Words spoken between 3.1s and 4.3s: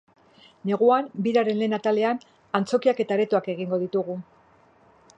aretoak egingo ditugu.